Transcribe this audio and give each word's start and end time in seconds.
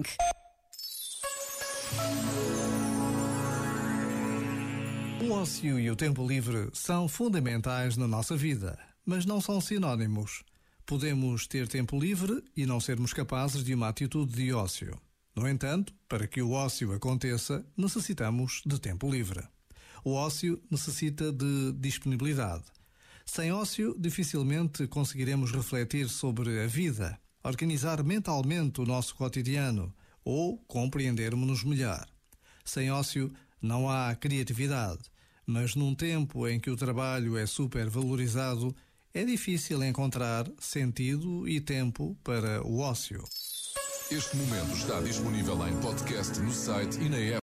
Morning. 0.00 0.04
O 5.22 5.32
ócio 5.32 5.78
e 5.78 5.90
o 5.90 5.96
tempo 5.96 6.26
livre 6.26 6.70
são 6.72 7.06
fundamentais 7.08 7.96
na 7.96 8.08
nossa 8.08 8.36
vida, 8.36 8.78
mas 9.04 9.26
não 9.26 9.40
são 9.40 9.60
sinónimos. 9.60 10.42
Podemos 10.86 11.46
ter 11.46 11.68
tempo 11.68 11.98
livre 11.98 12.42
e 12.56 12.66
não 12.66 12.80
sermos 12.80 13.12
capazes 13.12 13.62
de 13.62 13.74
uma 13.74 13.88
atitude 13.88 14.32
de 14.32 14.52
ócio. 14.52 14.98
No 15.36 15.48
entanto, 15.48 15.94
para 16.08 16.26
que 16.26 16.42
o 16.42 16.50
ócio 16.52 16.92
aconteça, 16.92 17.64
necessitamos 17.76 18.62
de 18.66 18.80
tempo 18.80 19.10
livre. 19.10 19.42
O 20.04 20.14
ócio 20.14 20.60
necessita 20.70 21.30
de 21.30 21.72
disponibilidade. 21.72 22.64
Sem 23.24 23.52
ócio, 23.52 23.94
dificilmente 23.98 24.88
conseguiremos 24.88 25.52
refletir 25.52 26.08
sobre 26.08 26.64
a 26.64 26.66
vida, 26.66 27.20
organizar 27.42 28.02
mentalmente 28.02 28.80
o 28.80 28.86
nosso 28.86 29.14
cotidiano 29.14 29.94
ou 30.24 30.58
compreendermos-nos 30.66 31.64
melhor. 31.64 32.06
Sem 32.64 32.90
ócio, 32.90 33.32
não 33.60 33.88
há 33.88 34.14
criatividade, 34.14 35.02
mas 35.46 35.74
num 35.74 35.94
tempo 35.94 36.46
em 36.46 36.60
que 36.60 36.70
o 36.70 36.76
trabalho 36.76 37.36
é 37.36 37.46
supervalorizado, 37.46 38.74
é 39.12 39.24
difícil 39.24 39.82
encontrar 39.82 40.46
sentido 40.58 41.48
e 41.48 41.60
tempo 41.60 42.16
para 42.22 42.62
o 42.64 42.78
ócio. 42.78 43.24
Este 44.10 44.36
momento 44.36 44.72
está 44.72 45.00
disponível 45.00 45.66
em 45.68 45.76
podcast 45.80 46.38
no 46.40 46.52
site 46.52 46.98
e 47.00 47.08
na 47.08 47.16
app. 47.16 47.38